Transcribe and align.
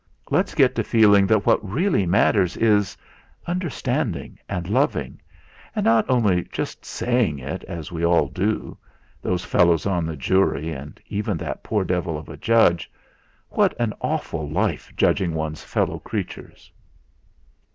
Let's 0.31 0.55
get 0.55 0.73
to 0.73 0.83
feeling 0.83 1.27
that 1.27 1.45
what 1.45 1.63
really 1.63 2.07
matters 2.07 2.57
is 2.57 2.97
understanding 3.45 4.39
and 4.49 4.67
loving, 4.67 5.21
and 5.75 5.83
not 5.83 6.09
only 6.09 6.45
just 6.51 6.83
saying 6.83 7.37
it 7.37 7.63
as 7.65 7.91
we 7.91 8.03
all 8.03 8.27
do, 8.27 8.79
those 9.21 9.45
fellows 9.45 9.85
on 9.85 10.07
the 10.07 10.15
jury, 10.17 10.71
and 10.71 10.99
even 11.07 11.37
that 11.37 11.61
poor 11.61 11.85
devil 11.85 12.17
of 12.17 12.29
a 12.29 12.37
judge 12.37 12.89
what 13.49 13.79
an 13.79 13.93
awful 14.01 14.49
life 14.49 14.91
judging 14.97 15.35
one's 15.35 15.63
fellow 15.63 15.99
creatures. 15.99 16.71